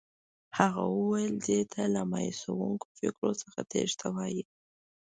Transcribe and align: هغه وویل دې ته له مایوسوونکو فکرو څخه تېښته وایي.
هغه 0.57 0.83
وویل 0.97 1.35
دې 1.47 1.59
ته 1.71 1.81
له 1.93 2.01
مایوسوونکو 2.11 2.87
فکرو 2.97 3.31
څخه 3.41 3.59
تېښته 3.71 4.07
وایي. 4.15 4.43